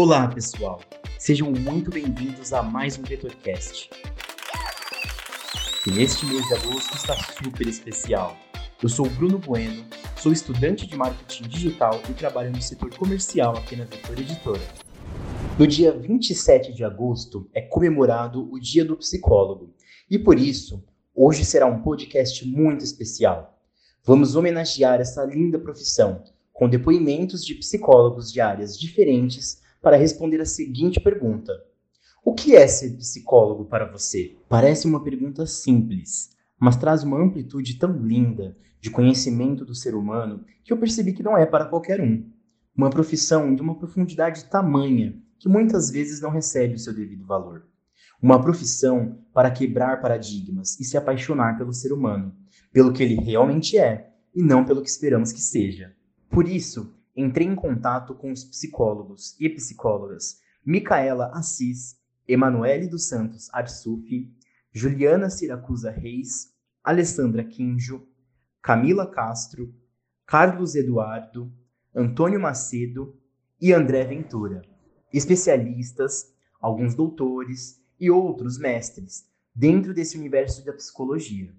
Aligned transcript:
Olá, 0.00 0.28
pessoal! 0.28 0.80
Sejam 1.18 1.50
muito 1.50 1.90
bem-vindos 1.90 2.52
a 2.52 2.62
mais 2.62 2.96
um 2.96 3.02
VetorCast. 3.02 3.90
E 5.88 6.00
este 6.00 6.24
mês 6.24 6.46
de 6.46 6.54
agosto 6.54 6.94
está 6.94 7.16
super 7.16 7.66
especial. 7.66 8.36
Eu 8.80 8.88
sou 8.88 9.06
o 9.06 9.10
Bruno 9.10 9.40
Bueno, 9.40 9.84
sou 10.16 10.30
estudante 10.30 10.86
de 10.86 10.94
marketing 10.94 11.48
digital 11.48 12.00
e 12.08 12.12
trabalho 12.12 12.52
no 12.52 12.62
setor 12.62 12.94
comercial 12.94 13.56
aqui 13.56 13.74
na 13.74 13.86
Vetor 13.86 14.20
Editora. 14.20 14.62
No 15.58 15.66
dia 15.66 15.90
27 15.90 16.72
de 16.72 16.84
agosto 16.84 17.50
é 17.52 17.60
comemorado 17.60 18.48
o 18.52 18.60
Dia 18.60 18.84
do 18.84 18.96
Psicólogo 18.98 19.74
e 20.08 20.16
por 20.16 20.38
isso, 20.38 20.80
hoje 21.12 21.44
será 21.44 21.66
um 21.66 21.82
podcast 21.82 22.46
muito 22.46 22.84
especial. 22.84 23.60
Vamos 24.04 24.36
homenagear 24.36 25.00
essa 25.00 25.24
linda 25.24 25.58
profissão 25.58 26.22
com 26.52 26.68
depoimentos 26.68 27.44
de 27.44 27.56
psicólogos 27.56 28.32
de 28.32 28.40
áreas 28.40 28.78
diferentes 28.78 29.66
para 29.80 29.96
responder 29.96 30.40
a 30.40 30.46
seguinte 30.46 31.00
pergunta: 31.00 31.52
O 32.24 32.34
que 32.34 32.56
é 32.56 32.66
ser 32.66 32.96
psicólogo 32.96 33.64
para 33.64 33.90
você? 33.90 34.36
Parece 34.48 34.86
uma 34.86 35.02
pergunta 35.02 35.46
simples, 35.46 36.36
mas 36.58 36.76
traz 36.76 37.02
uma 37.02 37.22
amplitude 37.22 37.78
tão 37.78 37.92
linda 37.92 38.56
de 38.80 38.90
conhecimento 38.90 39.64
do 39.64 39.74
ser 39.74 39.94
humano 39.94 40.44
que 40.64 40.72
eu 40.72 40.78
percebi 40.78 41.12
que 41.12 41.22
não 41.22 41.36
é 41.36 41.44
para 41.46 41.66
qualquer 41.66 42.00
um. 42.00 42.24
Uma 42.76 42.90
profissão 42.90 43.54
de 43.54 43.60
uma 43.60 43.76
profundidade 43.76 44.44
tamanha 44.44 45.20
que 45.38 45.48
muitas 45.48 45.90
vezes 45.90 46.20
não 46.20 46.30
recebe 46.30 46.74
o 46.74 46.78
seu 46.78 46.94
devido 46.94 47.24
valor. 47.24 47.66
Uma 48.20 48.40
profissão 48.40 49.18
para 49.32 49.50
quebrar 49.50 50.00
paradigmas 50.00 50.78
e 50.80 50.84
se 50.84 50.96
apaixonar 50.96 51.56
pelo 51.56 51.72
ser 51.72 51.92
humano, 51.92 52.34
pelo 52.72 52.92
que 52.92 53.02
ele 53.02 53.14
realmente 53.14 53.78
é 53.78 54.10
e 54.34 54.42
não 54.42 54.64
pelo 54.64 54.82
que 54.82 54.88
esperamos 54.88 55.32
que 55.32 55.40
seja. 55.40 55.94
Por 56.28 56.48
isso, 56.48 56.94
entrei 57.20 57.48
em 57.48 57.56
contato 57.56 58.14
com 58.14 58.30
os 58.30 58.44
psicólogos 58.44 59.36
e 59.40 59.48
psicólogas 59.48 60.40
Micaela 60.64 61.32
Assis, 61.34 61.96
Emanuele 62.28 62.86
dos 62.86 63.08
Santos 63.08 63.52
Arsufi, 63.52 64.32
Juliana 64.70 65.28
Siracusa 65.28 65.90
Reis, 65.90 66.54
Alessandra 66.84 67.42
Quinjo, 67.42 68.06
Camila 68.62 69.04
Castro, 69.04 69.74
Carlos 70.24 70.76
Eduardo, 70.76 71.52
Antônio 71.92 72.38
Macedo 72.38 73.18
e 73.60 73.72
André 73.72 74.04
Ventura, 74.04 74.62
especialistas, 75.12 76.32
alguns 76.60 76.94
doutores 76.94 77.82
e 77.98 78.08
outros 78.10 78.58
mestres 78.58 79.28
dentro 79.52 79.92
desse 79.92 80.16
universo 80.16 80.64
da 80.64 80.72
psicologia. 80.72 81.52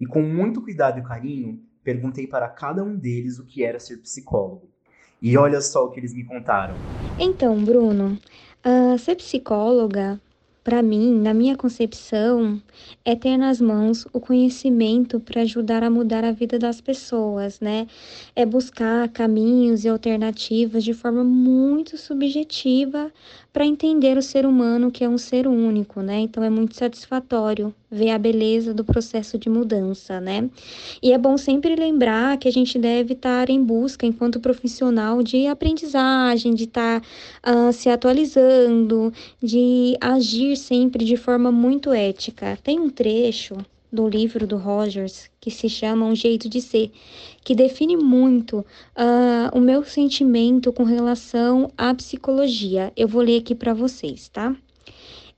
E 0.00 0.06
com 0.06 0.22
muito 0.22 0.60
cuidado 0.60 0.98
e 0.98 1.04
carinho, 1.04 1.62
perguntei 1.84 2.26
para 2.26 2.48
cada 2.48 2.82
um 2.82 2.96
deles 2.96 3.38
o 3.38 3.46
que 3.46 3.62
era 3.62 3.78
ser 3.78 3.98
psicólogo. 3.98 4.73
E 5.24 5.38
olha 5.38 5.62
só 5.62 5.86
o 5.86 5.90
que 5.90 5.98
eles 5.98 6.12
me 6.12 6.22
contaram. 6.22 6.74
Então, 7.18 7.56
Bruno, 7.64 8.18
uh, 8.62 8.98
ser 8.98 9.14
psicóloga, 9.16 10.20
para 10.64 10.82
mim, 10.82 11.20
na 11.20 11.34
minha 11.34 11.54
concepção, 11.54 12.60
é 13.04 13.14
ter 13.14 13.36
nas 13.36 13.60
mãos 13.60 14.06
o 14.14 14.18
conhecimento 14.18 15.20
para 15.20 15.42
ajudar 15.42 15.84
a 15.84 15.90
mudar 15.90 16.24
a 16.24 16.32
vida 16.32 16.58
das 16.58 16.80
pessoas, 16.80 17.60
né? 17.60 17.86
É 18.34 18.46
buscar 18.46 19.06
caminhos 19.10 19.84
e 19.84 19.88
alternativas 19.88 20.82
de 20.82 20.94
forma 20.94 21.22
muito 21.22 21.98
subjetiva 21.98 23.12
para 23.52 23.64
entender 23.64 24.18
o 24.18 24.22
ser 24.22 24.46
humano, 24.46 24.90
que 24.90 25.04
é 25.04 25.08
um 25.08 25.18
ser 25.18 25.46
único, 25.46 26.00
né? 26.00 26.18
Então 26.18 26.42
é 26.42 26.50
muito 26.50 26.74
satisfatório 26.74 27.72
ver 27.88 28.10
a 28.10 28.18
beleza 28.18 28.74
do 28.74 28.84
processo 28.84 29.38
de 29.38 29.48
mudança, 29.48 30.20
né? 30.20 30.50
E 31.00 31.12
é 31.12 31.18
bom 31.18 31.36
sempre 31.38 31.76
lembrar 31.76 32.36
que 32.38 32.48
a 32.48 32.50
gente 32.50 32.76
deve 32.76 33.12
estar 33.12 33.48
em 33.48 33.62
busca, 33.62 34.04
enquanto 34.04 34.40
profissional, 34.40 35.22
de 35.22 35.46
aprendizagem, 35.46 36.52
de 36.52 36.64
estar 36.64 37.00
uh, 37.00 37.72
se 37.72 37.88
atualizando, 37.88 39.12
de 39.40 39.96
agir 40.00 40.53
sempre 40.56 41.04
de 41.04 41.16
forma 41.16 41.50
muito 41.50 41.92
ética. 41.92 42.58
Tem 42.62 42.78
um 42.78 42.90
trecho 42.90 43.56
do 43.92 44.08
livro 44.08 44.46
do 44.46 44.56
Rogers 44.56 45.30
que 45.40 45.50
se 45.50 45.68
chama 45.68 46.06
Um 46.06 46.14
Jeito 46.14 46.48
de 46.48 46.60
Ser, 46.60 46.90
que 47.44 47.54
define 47.54 47.96
muito 47.96 48.58
uh, 48.58 49.56
o 49.56 49.60
meu 49.60 49.84
sentimento 49.84 50.72
com 50.72 50.82
relação 50.82 51.70
à 51.78 51.94
psicologia. 51.94 52.92
Eu 52.96 53.06
vou 53.06 53.22
ler 53.22 53.38
aqui 53.38 53.54
para 53.54 53.72
vocês, 53.72 54.28
tá? 54.28 54.54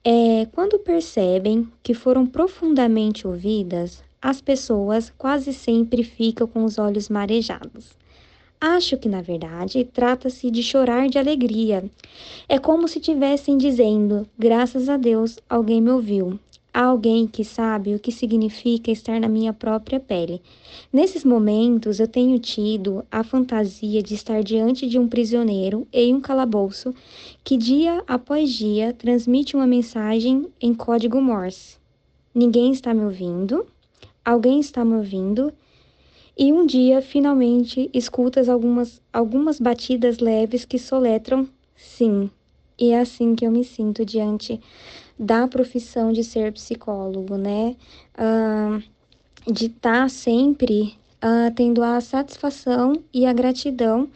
É, 0.03 0.47
quando 0.53 0.79
percebem 0.79 1.67
que 1.83 1.93
foram 1.93 2.25
profundamente 2.25 3.27
ouvidas, 3.27 4.01
as 4.21 4.41
pessoas 4.41 5.13
quase 5.17 5.53
sempre 5.53 6.03
ficam 6.03 6.47
com 6.47 6.63
os 6.63 6.79
olhos 6.79 7.09
marejados. 7.09 7.95
Acho 8.59 8.97
que, 8.97 9.07
na 9.07 9.21
verdade, 9.21 9.83
trata-se 9.83 10.49
de 10.49 10.63
chorar 10.63 11.07
de 11.09 11.19
alegria. 11.19 11.83
É 12.49 12.57
como 12.57 12.87
se 12.87 12.97
estivessem 12.97 13.55
dizendo: 13.55 14.27
graças 14.37 14.89
a 14.89 14.97
Deus, 14.97 15.37
alguém 15.47 15.79
me 15.79 15.91
ouviu. 15.91 16.39
Há 16.73 16.85
alguém 16.85 17.27
que 17.27 17.43
sabe 17.43 17.93
o 17.93 17.99
que 17.99 18.11
significa 18.11 18.91
estar 18.91 19.19
na 19.19 19.27
minha 19.27 19.53
própria 19.53 19.99
pele. 19.99 20.41
Nesses 20.91 21.23
momentos, 21.23 21.99
eu 21.99 22.07
tenho 22.07 22.37
tido 22.39 23.03
a 23.11 23.23
fantasia 23.23 24.01
de 24.01 24.13
estar 24.13 24.43
diante 24.43 24.87
de 24.87 24.97
um 24.97 25.07
prisioneiro 25.07 25.87
em 25.93 26.13
um 26.13 26.21
calabouço 26.21 26.93
que, 27.43 27.57
dia 27.57 28.03
após 28.07 28.51
dia, 28.51 28.93
transmite 28.93 29.55
uma 29.55 29.67
mensagem 29.67 30.47
em 30.61 30.73
código 30.73 31.21
Morse. 31.21 31.77
Ninguém 32.33 32.71
está 32.71 32.93
me 32.93 33.03
ouvindo, 33.03 33.65
alguém 34.23 34.59
está 34.59 34.85
me 34.85 34.95
ouvindo, 34.95 35.51
e 36.37 36.53
um 36.53 36.65
dia, 36.67 37.01
finalmente, 37.01 37.89
escutas 37.91 38.47
algumas, 38.47 39.01
algumas 39.11 39.59
batidas 39.59 40.19
leves 40.19 40.65
que 40.65 40.77
soletram 40.77 41.49
sim. 41.75 42.29
E 42.79 42.91
é 42.91 42.99
assim 42.99 43.33
que 43.33 43.45
eu 43.45 43.51
me 43.51 43.63
sinto 43.63 44.05
diante 44.05 44.61
da 45.17 45.47
profissão 45.47 46.11
de 46.11 46.23
ser 46.23 46.53
psicólogo, 46.53 47.37
né? 47.37 47.75
Uh, 48.15 48.83
de 49.51 49.65
estar 49.65 50.03
tá 50.03 50.09
sempre 50.09 50.95
uh, 51.23 51.51
tendo 51.55 51.81
a 51.83 51.99
satisfação 51.99 52.93
e 53.11 53.25
a 53.25 53.33
gratidão 53.33 54.07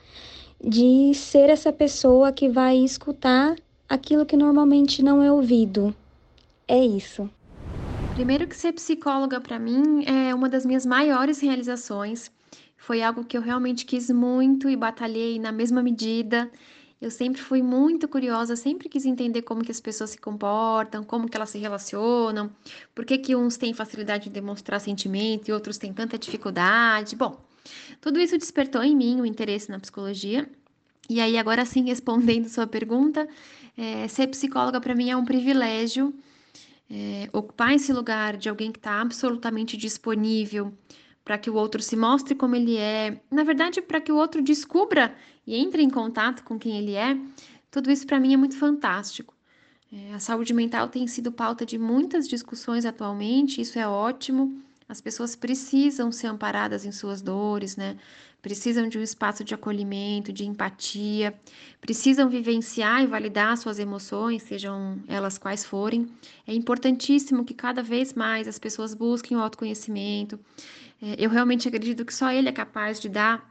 de 0.64 1.12
ser 1.16 1.50
essa 1.50 1.74
pessoa 1.74 2.32
que 2.32 2.48
vai 2.48 2.78
escutar 2.78 3.56
aquilo 3.90 4.28
que 4.28 4.38
normalmente 4.38 5.02
não 5.02 5.24
é 5.24 5.32
ouvido. 5.32 5.96
É 6.68 6.86
isso. 6.86 7.28
Primeiro 8.14 8.46
que 8.46 8.58
ser 8.58 8.74
psicóloga 8.74 9.40
para 9.40 9.58
mim 9.58 10.04
é 10.06 10.36
uma 10.36 10.50
das 10.50 10.66
minhas 10.66 10.86
maiores 10.86 11.40
realizações. 11.40 12.30
Foi 12.76 13.02
algo 13.02 13.24
que 13.24 13.38
eu 13.38 13.42
realmente 13.42 13.86
quis 13.86 14.10
muito 14.10 14.70
e 14.70 14.76
batalhei 14.76 15.40
na 15.40 15.52
mesma 15.52 15.82
medida. 15.82 16.52
Eu 17.00 17.10
sempre 17.10 17.42
fui 17.42 17.62
muito 17.62 18.10
curiosa, 18.10 18.56
sempre 18.58 18.90
quis 18.90 19.06
entender 19.06 19.44
como 19.44 19.64
que 19.64 19.72
as 19.72 19.80
pessoas 19.80 20.10
se 20.10 20.18
comportam, 20.18 21.04
como 21.06 21.30
que 21.30 21.38
elas 21.38 21.50
se 21.52 21.58
relacionam, 21.58 22.52
por 22.94 23.06
que 23.06 23.18
que 23.18 23.36
uns 23.36 23.56
têm 23.56 23.74
facilidade 23.74 24.26
de 24.26 24.30
demonstrar 24.30 24.82
sentimento 24.82 25.48
e 25.48 25.54
outros 25.54 25.78
têm 25.78 25.94
tanta 25.94 26.18
dificuldade. 26.18 27.16
Bom, 27.16 27.40
tudo 28.02 28.20
isso 28.20 28.38
despertou 28.38 28.84
em 28.84 28.96
mim 28.96 29.22
o 29.22 29.26
interesse 29.26 29.72
na 29.72 29.80
psicologia. 29.80 30.50
E 31.10 31.22
aí, 31.22 31.38
agora 31.38 31.66
sim, 31.66 31.86
respondendo 31.88 32.50
sua 32.50 32.68
pergunta, 32.68 33.28
é, 33.78 34.08
ser 34.10 34.28
psicóloga 34.28 34.82
para 34.82 34.94
mim 34.94 35.10
é 35.10 35.16
um 35.16 35.24
privilégio. 35.24 36.14
É, 36.94 37.30
ocupar 37.32 37.74
esse 37.74 37.94
lugar 37.94 38.36
de 38.36 38.50
alguém 38.50 38.70
que 38.70 38.78
está 38.78 39.00
absolutamente 39.00 39.78
disponível 39.78 40.74
para 41.24 41.38
que 41.38 41.50
o 41.50 41.56
outro 41.56 41.82
se 41.82 41.96
mostre 41.96 42.36
como 42.36 42.54
ele 42.54 42.76
é, 42.76 43.22
na 43.32 43.46
verdade, 43.46 43.82
para 43.82 44.02
que 44.02 44.12
o 44.12 44.18
outro 44.18 44.42
descubra 44.42 45.16
e 45.48 45.56
entre 45.56 45.82
em 45.82 45.90
contato 45.90 46.44
com 46.44 46.60
quem 46.60 46.78
ele 46.78 46.96
é, 46.96 47.18
tudo 47.70 47.90
isso 47.90 48.06
para 48.06 48.20
mim 48.20 48.34
é 48.34 48.38
muito 48.38 48.58
fantástico. 48.58 49.34
É, 49.90 50.14
a 50.14 50.20
saúde 50.20 50.54
mental 50.54 50.90
tem 50.90 51.08
sido 51.08 51.32
pauta 51.32 51.66
de 51.66 51.78
muitas 51.78 52.28
discussões 52.28 52.86
atualmente, 52.86 53.62
isso 53.62 53.80
é 53.80 53.88
ótimo. 53.88 54.62
As 54.92 55.00
pessoas 55.00 55.38
precisam 55.38 56.12
ser 56.12 56.28
amparadas 56.28 56.84
em 56.84 56.92
suas 56.92 57.22
dores, 57.22 57.78
né? 57.78 57.96
Precisam 58.42 58.90
de 58.90 58.98
um 58.98 59.02
espaço 59.02 59.42
de 59.42 59.54
acolhimento, 59.54 60.34
de 60.34 60.46
empatia, 60.46 61.34
precisam 61.80 62.28
vivenciar 62.28 63.02
e 63.02 63.08
validar 63.08 63.56
suas 63.56 63.80
emoções, 63.80 64.44
sejam 64.44 65.02
elas 65.08 65.38
quais 65.38 65.64
forem. 65.64 66.10
É 66.46 66.54
importantíssimo 66.54 67.46
que 67.46 67.54
cada 67.54 67.82
vez 67.82 68.14
mais 68.14 68.50
as 68.50 68.60
pessoas 68.60 68.94
busquem 68.94 69.38
o 69.38 69.40
autoconhecimento, 69.40 70.38
é, 71.02 71.16
eu 71.18 71.30
realmente 71.30 71.70
acredito 71.70 72.04
que 72.04 72.14
só 72.14 72.30
ele 72.30 72.50
é 72.50 72.52
capaz 72.52 73.00
de 73.00 73.08
dar 73.08 73.50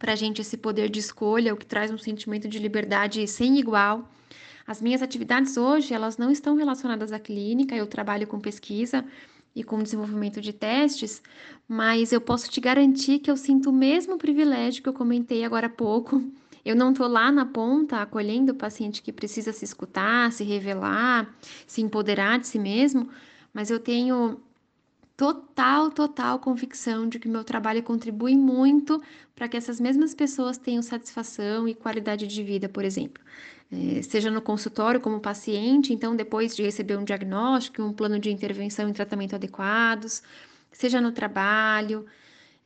para 0.00 0.14
a 0.14 0.16
gente 0.16 0.40
esse 0.40 0.56
poder 0.56 0.90
de 0.90 0.98
escolha, 0.98 1.54
o 1.54 1.56
que 1.56 1.64
traz 1.64 1.92
um 1.92 1.98
sentimento 1.98 2.48
de 2.48 2.58
liberdade 2.58 3.24
sem 3.28 3.56
igual. 3.56 4.10
As 4.66 4.82
minhas 4.82 5.00
atividades 5.00 5.56
hoje, 5.56 5.94
elas 5.94 6.18
não 6.18 6.30
estão 6.32 6.56
relacionadas 6.56 7.12
à 7.12 7.20
clínica, 7.20 7.76
eu 7.76 7.86
trabalho 7.86 8.26
com 8.26 8.40
pesquisa 8.40 9.04
e 9.54 9.62
com 9.62 9.82
desenvolvimento 9.82 10.40
de 10.40 10.52
testes, 10.52 11.22
mas 11.68 12.12
eu 12.12 12.20
posso 12.20 12.50
te 12.50 12.60
garantir 12.60 13.18
que 13.18 13.30
eu 13.30 13.36
sinto 13.36 13.70
o 13.70 13.72
mesmo 13.72 14.16
privilégio 14.18 14.82
que 14.82 14.88
eu 14.88 14.94
comentei 14.94 15.44
agora 15.44 15.66
há 15.66 15.70
pouco. 15.70 16.22
Eu 16.64 16.76
não 16.76 16.92
estou 16.92 17.08
lá 17.08 17.32
na 17.32 17.44
ponta 17.44 17.96
acolhendo 17.96 18.52
o 18.52 18.54
paciente 18.54 19.02
que 19.02 19.12
precisa 19.12 19.52
se 19.52 19.64
escutar, 19.64 20.30
se 20.30 20.44
revelar, 20.44 21.34
se 21.66 21.82
empoderar 21.82 22.38
de 22.38 22.46
si 22.46 22.56
mesmo, 22.56 23.08
mas 23.52 23.68
eu 23.68 23.80
tenho 23.80 24.40
total, 25.16 25.90
total 25.90 26.38
convicção 26.38 27.08
de 27.08 27.18
que 27.18 27.28
meu 27.28 27.44
trabalho 27.44 27.82
contribui 27.82 28.34
muito 28.36 29.02
para 29.34 29.48
que 29.48 29.56
essas 29.56 29.80
mesmas 29.80 30.14
pessoas 30.14 30.58
tenham 30.58 30.82
satisfação 30.82 31.68
e 31.68 31.74
qualidade 31.74 32.26
de 32.26 32.42
vida, 32.42 32.68
por 32.68 32.84
exemplo. 32.84 33.22
É, 33.70 34.02
seja 34.02 34.30
no 34.30 34.42
consultório 34.42 35.00
como 35.00 35.18
paciente, 35.20 35.92
então 35.92 36.14
depois 36.14 36.54
de 36.54 36.62
receber 36.62 36.98
um 36.98 37.04
diagnóstico, 37.04 37.82
um 37.82 37.92
plano 37.92 38.18
de 38.18 38.30
intervenção 38.30 38.88
e 38.88 38.92
tratamento 38.92 39.34
adequados, 39.34 40.22
seja 40.70 41.00
no 41.00 41.10
trabalho, 41.12 42.04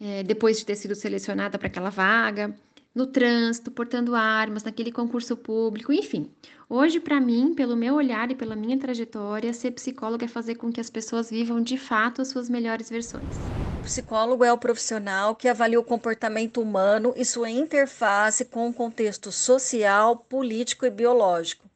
é, 0.01 0.23
depois 0.25 0.59
de 0.59 0.67
ter 0.67 0.75
sido 0.77 0.95
selecionada 0.95 1.59
para 1.59 1.69
aquela 1.69 1.91
vaga, 1.91 2.57
no 2.97 3.07
trânsito, 3.07 3.71
portando 3.71 4.15
armas, 4.15 4.65
naquele 4.65 4.91
concurso 4.91 5.37
público, 5.37 5.93
enfim. 5.93 6.31
Hoje, 6.67 6.99
para 6.99 7.21
mim, 7.21 7.53
pelo 7.55 7.77
meu 7.77 7.95
olhar 7.95 8.31
e 8.31 8.35
pela 8.35 8.57
minha 8.57 8.79
trajetória, 8.79 9.53
ser 9.53 9.73
psicóloga 9.73 10.25
é 10.25 10.29
fazer 10.29 10.55
com 10.55 10.73
que 10.73 10.81
as 10.81 10.89
pessoas 10.89 11.29
vivam 11.29 11.61
de 11.61 11.77
fato 11.77 12.23
as 12.23 12.29
suas 12.29 12.49
melhores 12.49 12.89
versões. 12.89 13.37
O 13.81 13.83
psicólogo 13.83 14.43
é 14.43 14.51
o 14.51 14.57
profissional 14.57 15.37
que 15.37 15.47
avalia 15.47 15.79
o 15.79 15.85
comportamento 15.85 16.59
humano 16.59 17.13
e 17.15 17.23
sua 17.23 17.51
interface 17.51 18.47
com 18.47 18.67
o 18.67 18.73
contexto 18.73 19.31
social, 19.31 20.17
político 20.17 20.87
e 20.87 20.91
biológico. 20.91 21.67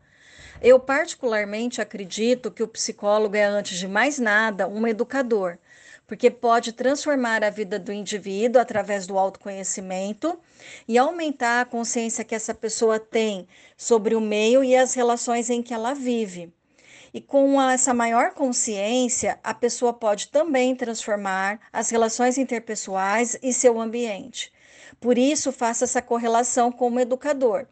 Eu, 0.63 0.81
particularmente, 0.81 1.83
acredito 1.83 2.51
que 2.51 2.63
o 2.63 2.69
psicólogo 2.69 3.37
é, 3.37 3.45
antes 3.45 3.79
de 3.79 3.87
mais 3.87 4.19
nada, 4.19 4.67
um 4.67 4.87
educador 4.87 5.59
porque 6.11 6.29
pode 6.29 6.73
transformar 6.73 7.45
a 7.45 7.51
vida 7.51 7.79
do 7.79 7.93
indivíduo 7.93 8.61
através 8.61 9.07
do 9.07 9.17
autoconhecimento 9.17 10.37
e 10.89 10.99
aumentar 10.99 11.61
a 11.61 11.65
consciência 11.65 12.25
que 12.25 12.35
essa 12.35 12.53
pessoa 12.53 12.99
tem 12.99 13.47
sobre 13.77 14.17
o 14.17 14.21
meio 14.21 14.65
e 14.65 14.75
as 14.75 14.93
relações 14.93 15.49
em 15.49 15.63
que 15.63 15.73
ela 15.73 15.95
vive. 15.95 16.53
E 17.15 17.21
com 17.21 17.63
essa 17.63 17.95
maior 17.95 18.33
consciência, 18.33 19.39
a 19.45 19.55
pessoa 19.55 19.93
pode 19.93 20.27
também 20.31 20.75
transformar 20.75 21.61
as 21.73 21.91
relações 21.91 22.37
interpessoais 22.39 23.39
e 23.41 23.53
seu 23.53 23.81
ambiente. 23.81 24.53
Por 25.01 25.17
isso, 25.17 25.53
faça 25.53 25.85
essa 25.85 26.03
correlação 26.03 26.73
como 26.73 26.99
educador, 26.99 27.67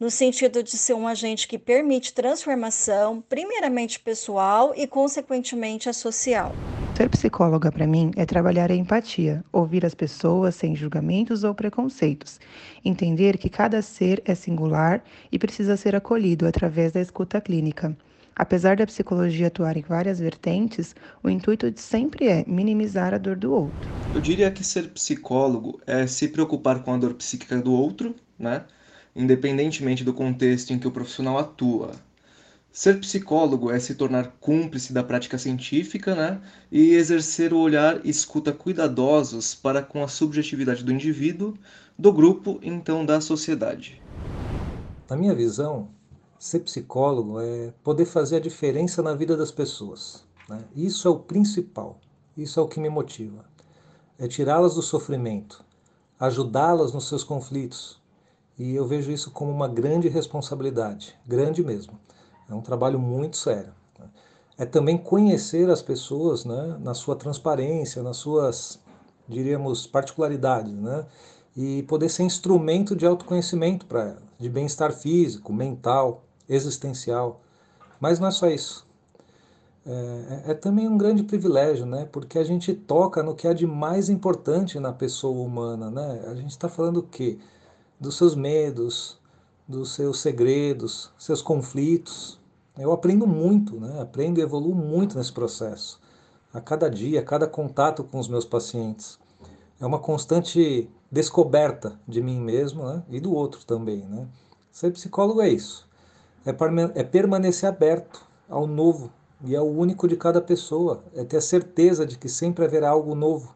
no 0.00 0.10
sentido 0.10 0.62
de 0.62 0.78
ser 0.78 0.94
um 0.94 1.06
agente 1.06 1.46
que 1.46 1.58
permite 1.58 2.14
transformação, 2.14 3.20
primeiramente 3.28 4.00
pessoal 4.00 4.72
e, 4.74 4.86
consequentemente, 4.86 5.90
a 5.90 5.92
social. 5.92 6.54
Ser 6.94 7.08
psicóloga 7.08 7.72
para 7.72 7.86
mim 7.86 8.10
é 8.16 8.26
trabalhar 8.26 8.70
a 8.70 8.74
empatia, 8.74 9.42
ouvir 9.50 9.86
as 9.86 9.94
pessoas 9.94 10.54
sem 10.54 10.76
julgamentos 10.76 11.42
ou 11.42 11.54
preconceitos, 11.54 12.38
entender 12.84 13.38
que 13.38 13.48
cada 13.48 13.80
ser 13.80 14.22
é 14.26 14.34
singular 14.34 15.02
e 15.32 15.38
precisa 15.38 15.74
ser 15.74 15.96
acolhido 15.96 16.46
através 16.46 16.92
da 16.92 17.00
escuta 17.00 17.40
clínica. 17.40 17.96
Apesar 18.36 18.76
da 18.76 18.86
psicologia 18.86 19.46
atuar 19.46 19.78
em 19.78 19.82
várias 19.82 20.20
vertentes, 20.20 20.94
o 21.22 21.30
intuito 21.30 21.72
sempre 21.76 22.28
é 22.28 22.44
minimizar 22.46 23.14
a 23.14 23.18
dor 23.18 23.36
do 23.36 23.54
outro. 23.54 23.90
Eu 24.12 24.20
diria 24.20 24.50
que 24.50 24.62
ser 24.62 24.90
psicólogo 24.90 25.80
é 25.86 26.06
se 26.06 26.28
preocupar 26.28 26.82
com 26.82 26.92
a 26.92 26.98
dor 26.98 27.14
psíquica 27.14 27.56
do 27.56 27.72
outro, 27.72 28.14
né? 28.38 28.66
Independentemente 29.16 30.04
do 30.04 30.12
contexto 30.12 30.74
em 30.74 30.78
que 30.78 30.88
o 30.88 30.92
profissional 30.92 31.38
atua, 31.38 31.92
Ser 32.72 33.00
psicólogo 33.00 33.70
é 33.70 33.78
se 33.78 33.94
tornar 33.94 34.34
cúmplice 34.40 34.94
da 34.94 35.04
prática 35.04 35.36
científica 35.36 36.14
né, 36.14 36.40
e 36.70 36.94
exercer 36.94 37.52
o 37.52 37.58
olhar 37.58 38.00
e 38.02 38.08
escuta 38.08 38.50
cuidadosos 38.50 39.54
para 39.54 39.82
com 39.82 40.02
a 40.02 40.08
subjetividade 40.08 40.82
do 40.82 40.90
indivíduo, 40.90 41.52
do 41.98 42.10
grupo 42.10 42.58
e 42.62 42.70
então 42.70 43.04
da 43.04 43.20
sociedade. 43.20 44.00
Na 45.06 45.14
minha 45.14 45.34
visão, 45.34 45.90
ser 46.38 46.60
psicólogo 46.60 47.38
é 47.38 47.74
poder 47.84 48.06
fazer 48.06 48.36
a 48.36 48.40
diferença 48.40 49.02
na 49.02 49.12
vida 49.12 49.36
das 49.36 49.50
pessoas. 49.50 50.24
Né? 50.48 50.64
Isso 50.74 51.06
é 51.06 51.10
o 51.10 51.18
principal, 51.18 52.00
isso 52.34 52.58
é 52.58 52.62
o 52.62 52.68
que 52.68 52.80
me 52.80 52.88
motiva. 52.88 53.44
É 54.18 54.26
tirá-las 54.26 54.76
do 54.76 54.82
sofrimento, 54.82 55.62
ajudá-las 56.18 56.94
nos 56.94 57.06
seus 57.06 57.22
conflitos. 57.22 58.00
E 58.58 58.74
eu 58.74 58.86
vejo 58.86 59.10
isso 59.10 59.30
como 59.30 59.50
uma 59.50 59.68
grande 59.68 60.08
responsabilidade, 60.08 61.14
grande 61.26 61.62
mesmo. 61.62 62.00
É 62.52 62.54
um 62.54 62.60
trabalho 62.60 62.98
muito 62.98 63.38
sério. 63.38 63.72
Né? 63.98 64.06
É 64.58 64.66
também 64.66 64.98
conhecer 64.98 65.70
as 65.70 65.80
pessoas 65.80 66.44
né, 66.44 66.76
na 66.80 66.92
sua 66.92 67.16
transparência, 67.16 68.02
nas 68.02 68.18
suas, 68.18 68.78
diríamos, 69.26 69.86
particularidades, 69.86 70.72
né? 70.72 71.06
E 71.56 71.82
poder 71.84 72.08
ser 72.08 72.22
instrumento 72.22 72.96
de 72.96 73.06
autoconhecimento 73.06 73.84
para 73.84 74.02
ela, 74.02 74.22
de 74.38 74.48
bem-estar 74.48 74.92
físico, 74.92 75.52
mental, 75.52 76.24
existencial. 76.48 77.40
Mas 78.00 78.18
não 78.18 78.28
é 78.28 78.30
só 78.30 78.48
isso. 78.48 78.86
É, 79.84 79.90
é, 79.90 80.50
é, 80.52 80.54
também 80.54 80.88
um 80.88 80.96
grande 80.96 81.22
privilégio, 81.22 81.84
né? 81.84 82.06
Porque 82.10 82.38
a 82.38 82.44
gente 82.44 82.72
toca 82.72 83.22
no 83.22 83.34
que 83.34 83.48
há 83.48 83.52
de 83.52 83.66
mais 83.66 84.08
importante 84.08 84.78
na 84.78 84.92
pessoa 84.92 85.44
humana, 85.44 85.90
né? 85.90 86.24
A 86.26 86.34
gente 86.34 86.50
está 86.50 86.68
falando 86.68 86.98
o 86.98 87.02
quê? 87.02 87.38
Dos 88.00 88.16
seus 88.16 88.34
medos, 88.34 89.18
dos 89.66 89.94
seus 89.94 90.20
segredos, 90.20 91.10
seus 91.18 91.42
conflitos, 91.42 92.38
eu 92.78 92.92
aprendo 92.92 93.26
muito, 93.26 93.78
né? 93.78 94.00
aprendo 94.00 94.38
e 94.38 94.42
evoluo 94.42 94.74
muito 94.74 95.18
nesse 95.18 95.32
processo. 95.32 96.00
A 96.52 96.60
cada 96.60 96.88
dia, 96.88 97.20
a 97.20 97.24
cada 97.24 97.46
contato 97.46 98.04
com 98.04 98.18
os 98.18 98.28
meus 98.28 98.44
pacientes. 98.44 99.18
É 99.80 99.86
uma 99.86 99.98
constante 99.98 100.88
descoberta 101.10 101.98
de 102.06 102.22
mim 102.22 102.40
mesmo 102.40 102.84
né? 102.84 103.02
e 103.10 103.20
do 103.20 103.34
outro 103.34 103.64
também. 103.66 104.04
Né? 104.06 104.26
Ser 104.70 104.90
psicólogo 104.92 105.42
é 105.42 105.48
isso. 105.48 105.88
É, 106.46 106.54
é 107.00 107.04
permanecer 107.04 107.68
aberto 107.68 108.24
ao 108.48 108.66
novo 108.66 109.12
e 109.44 109.54
ao 109.54 109.68
único 109.68 110.08
de 110.08 110.16
cada 110.16 110.40
pessoa. 110.40 111.04
É 111.14 111.24
ter 111.24 111.36
a 111.36 111.42
certeza 111.42 112.06
de 112.06 112.16
que 112.16 112.28
sempre 112.28 112.64
haverá 112.64 112.90
algo 112.90 113.14
novo 113.14 113.54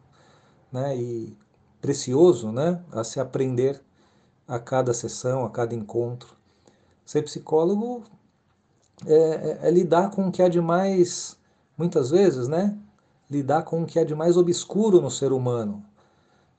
né? 0.71 0.95
e 0.95 1.35
precioso 1.81 2.51
né? 2.51 2.83
a 2.91 3.03
se 3.03 3.19
aprender 3.19 3.81
a 4.47 4.59
cada 4.59 4.93
sessão, 4.93 5.43
a 5.43 5.49
cada 5.49 5.73
encontro. 5.73 6.35
Ser 7.05 7.23
psicólogo 7.23 8.03
é, 9.05 9.13
é, 9.13 9.59
é, 9.63 9.71
lidar 9.71 10.09
com 10.09 10.27
o 10.27 10.31
que 10.31 10.41
há 10.41 10.49
de 10.49 10.59
mais, 10.59 11.37
muitas 11.77 12.09
vezes, 12.09 12.47
né? 12.47 12.75
Lidar 13.29 13.63
com 13.63 13.83
o 13.83 13.85
que 13.85 13.99
há 13.99 14.03
de 14.03 14.15
mais 14.15 14.37
obscuro 14.37 15.01
no 15.01 15.11
ser 15.11 15.31
humano. 15.31 15.83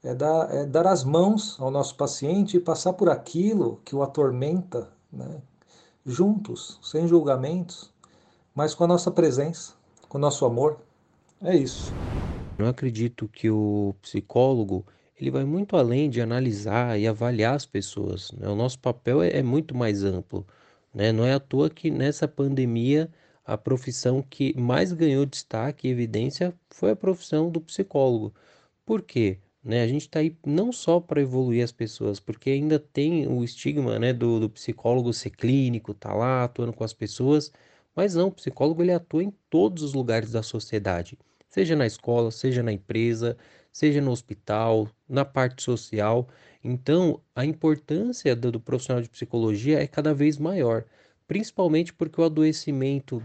É 0.02 0.14
dar, 0.14 0.54
é 0.54 0.64
dar 0.64 0.86
as 0.86 1.02
mãos 1.02 1.58
ao 1.58 1.70
nosso 1.70 1.96
paciente 1.96 2.56
e 2.56 2.60
passar 2.60 2.92
por 2.92 3.08
aquilo 3.08 3.80
que 3.84 3.96
o 3.96 4.02
atormenta, 4.02 4.88
né? 5.12 5.40
juntos, 6.06 6.78
sem 6.82 7.06
julgamentos, 7.06 7.92
mas 8.54 8.74
com 8.74 8.84
a 8.84 8.86
nossa 8.86 9.10
presença, 9.10 9.74
com 10.08 10.18
o 10.18 10.20
nosso 10.20 10.44
amor. 10.44 10.78
É 11.42 11.56
isso. 11.56 11.92
Eu 12.58 12.66
acredito 12.66 13.28
que 13.28 13.50
o 13.50 13.94
psicólogo 14.00 14.84
ele 15.20 15.30
vai 15.30 15.44
muito 15.44 15.76
além 15.76 16.08
de 16.08 16.20
analisar 16.20 16.98
e 16.98 17.06
avaliar 17.06 17.56
as 17.56 17.66
pessoas. 17.66 18.30
Né? 18.32 18.48
O 18.48 18.54
nosso 18.54 18.78
papel 18.78 19.22
é, 19.22 19.30
é 19.38 19.42
muito 19.42 19.76
mais 19.76 20.04
amplo. 20.04 20.46
Né? 20.94 21.12
Não 21.12 21.24
é 21.24 21.34
à 21.34 21.40
toa 21.40 21.70
que 21.70 21.90
nessa 21.90 22.26
pandemia 22.28 23.10
a 23.44 23.56
profissão 23.56 24.22
que 24.22 24.54
mais 24.58 24.92
ganhou 24.92 25.24
destaque 25.24 25.88
e 25.88 25.90
evidência 25.90 26.54
foi 26.70 26.90
a 26.90 26.96
profissão 26.96 27.50
do 27.50 27.60
psicólogo. 27.60 28.34
Por 28.84 29.02
quê? 29.02 29.38
Né? 29.62 29.82
A 29.82 29.88
gente 29.88 30.02
está 30.02 30.20
aí 30.20 30.36
não 30.46 30.72
só 30.72 31.00
para 31.00 31.20
evoluir 31.20 31.64
as 31.64 31.72
pessoas, 31.72 32.20
porque 32.20 32.50
ainda 32.50 32.78
tem 32.78 33.26
o 33.26 33.42
estigma 33.44 33.98
né, 33.98 34.12
do, 34.12 34.40
do 34.40 34.50
psicólogo 34.50 35.12
ser 35.12 35.30
clínico, 35.30 35.94
tá 35.94 36.12
lá 36.14 36.44
atuando 36.44 36.72
com 36.72 36.84
as 36.84 36.92
pessoas, 36.92 37.52
mas 37.94 38.14
não, 38.14 38.28
o 38.28 38.32
psicólogo 38.32 38.82
ele 38.82 38.92
atua 38.92 39.24
em 39.24 39.32
todos 39.50 39.82
os 39.82 39.94
lugares 39.94 40.32
da 40.32 40.42
sociedade, 40.42 41.18
seja 41.48 41.74
na 41.74 41.86
escola, 41.86 42.30
seja 42.30 42.62
na 42.62 42.72
empresa, 42.72 43.36
seja 43.72 44.00
no 44.00 44.10
hospital, 44.10 44.88
na 45.08 45.24
parte 45.24 45.62
social. 45.62 46.28
Então, 46.62 47.20
a 47.34 47.44
importância 47.44 48.34
do, 48.34 48.52
do 48.52 48.60
profissional 48.60 49.02
de 49.02 49.08
psicologia 49.08 49.80
é 49.80 49.86
cada 49.86 50.12
vez 50.12 50.38
maior, 50.38 50.84
principalmente 51.26 51.92
porque 51.92 52.20
o 52.20 52.24
adoecimento 52.24 53.22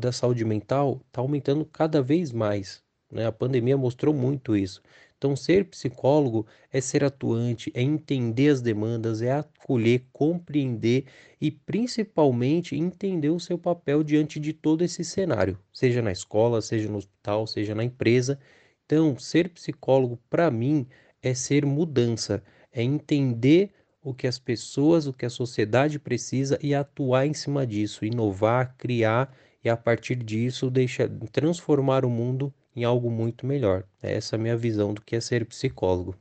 da 0.00 0.12
saúde 0.12 0.44
mental 0.44 1.00
está 1.08 1.20
aumentando 1.20 1.64
cada 1.64 2.00
vez 2.02 2.32
mais. 2.32 2.82
Né? 3.10 3.26
A 3.26 3.32
pandemia 3.32 3.76
mostrou 3.76 4.14
muito 4.14 4.56
isso. 4.56 4.82
Então, 5.18 5.34
ser 5.34 5.64
psicólogo 5.64 6.46
é 6.70 6.80
ser 6.80 7.02
atuante, 7.02 7.72
é 7.74 7.80
entender 7.80 8.50
as 8.50 8.60
demandas, 8.60 9.22
é 9.22 9.32
acolher, 9.32 10.04
compreender 10.12 11.06
e 11.40 11.50
principalmente 11.50 12.76
entender 12.76 13.30
o 13.30 13.40
seu 13.40 13.58
papel 13.58 14.02
diante 14.04 14.38
de 14.38 14.52
todo 14.52 14.84
esse 14.84 15.02
cenário, 15.02 15.58
seja 15.72 16.02
na 16.02 16.12
escola, 16.12 16.60
seja 16.60 16.88
no 16.90 16.98
hospital, 16.98 17.46
seja 17.46 17.74
na 17.74 17.82
empresa. 17.82 18.38
Então, 18.84 19.18
ser 19.18 19.48
psicólogo, 19.48 20.18
para 20.28 20.50
mim, 20.50 20.86
é 21.22 21.32
ser 21.34 21.64
mudança, 21.64 22.42
é 22.76 22.82
entender 22.82 23.70
o 24.02 24.12
que 24.12 24.26
as 24.26 24.38
pessoas, 24.38 25.06
o 25.06 25.12
que 25.12 25.24
a 25.24 25.30
sociedade 25.30 25.98
precisa 25.98 26.58
e 26.62 26.74
atuar 26.74 27.26
em 27.26 27.32
cima 27.32 27.66
disso, 27.66 28.04
inovar, 28.04 28.76
criar 28.76 29.34
e 29.64 29.70
a 29.70 29.76
partir 29.76 30.16
disso 30.16 30.70
deixar 30.70 31.08
transformar 31.32 32.04
o 32.04 32.10
mundo 32.10 32.52
em 32.76 32.84
algo 32.84 33.10
muito 33.10 33.46
melhor. 33.46 33.82
Essa 34.00 34.36
é 34.36 34.38
a 34.38 34.42
minha 34.42 34.56
visão 34.56 34.92
do 34.92 35.00
que 35.00 35.16
é 35.16 35.20
ser 35.20 35.46
psicólogo. 35.46 36.14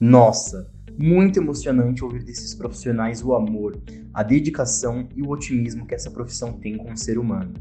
Nossa, 0.00 0.72
muito 0.98 1.38
emocionante 1.38 2.02
ouvir 2.02 2.24
desses 2.24 2.54
profissionais 2.54 3.22
o 3.22 3.34
amor, 3.34 3.78
a 4.12 4.22
dedicação 4.22 5.06
e 5.14 5.22
o 5.22 5.28
otimismo 5.28 5.86
que 5.86 5.94
essa 5.94 6.10
profissão 6.10 6.54
tem 6.54 6.78
com 6.78 6.92
o 6.92 6.96
ser 6.96 7.18
humano. 7.18 7.52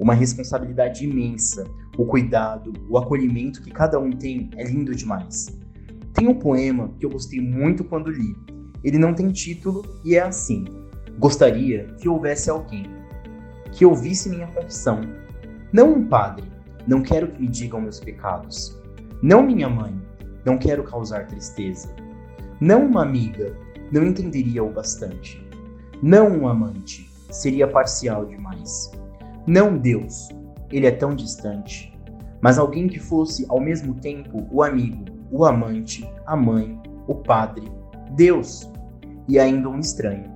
uma 0.00 0.14
responsabilidade 0.14 1.04
imensa. 1.04 1.64
O 1.96 2.06
cuidado, 2.06 2.72
o 2.88 2.96
acolhimento 2.96 3.60
que 3.60 3.70
cada 3.72 3.98
um 3.98 4.10
tem 4.10 4.48
é 4.56 4.62
lindo 4.62 4.94
demais. 4.94 5.48
Tem 6.18 6.26
um 6.26 6.34
poema 6.34 6.92
que 6.98 7.06
eu 7.06 7.10
gostei 7.10 7.40
muito 7.40 7.84
quando 7.84 8.10
li. 8.10 8.34
Ele 8.82 8.98
não 8.98 9.14
tem 9.14 9.30
título 9.30 9.84
e 10.04 10.16
é 10.16 10.20
assim: 10.20 10.64
Gostaria 11.16 11.84
que 12.00 12.08
houvesse 12.08 12.50
alguém 12.50 12.98
que 13.70 13.86
ouvisse 13.86 14.28
minha 14.28 14.48
confissão. 14.48 15.00
Não 15.72 15.92
um 15.92 16.08
padre, 16.08 16.50
não 16.88 17.02
quero 17.02 17.28
que 17.28 17.40
me 17.40 17.46
digam 17.46 17.80
meus 17.80 18.00
pecados. 18.00 18.76
Não 19.22 19.42
minha 19.42 19.68
mãe, 19.68 19.94
não 20.44 20.58
quero 20.58 20.82
causar 20.82 21.28
tristeza. 21.28 21.94
Não 22.60 22.86
uma 22.86 23.02
amiga, 23.02 23.54
não 23.92 24.04
entenderia 24.04 24.64
o 24.64 24.72
bastante. 24.72 25.40
Não 26.02 26.28
um 26.36 26.48
amante, 26.48 27.08
seria 27.30 27.68
parcial 27.68 28.26
demais. 28.26 28.90
Não 29.46 29.78
Deus, 29.78 30.28
ele 30.72 30.86
é 30.86 30.90
tão 30.90 31.14
distante. 31.14 31.96
Mas 32.40 32.58
alguém 32.58 32.88
que 32.88 32.98
fosse 32.98 33.46
ao 33.48 33.60
mesmo 33.60 33.94
tempo 33.94 34.48
o 34.50 34.64
amigo, 34.64 35.17
o 35.30 35.44
amante, 35.44 36.08
a 36.26 36.36
mãe, 36.36 36.80
o 37.06 37.14
padre, 37.14 37.70
Deus 38.12 38.70
e 39.28 39.38
ainda 39.38 39.68
um 39.68 39.78
estranho. 39.78 40.32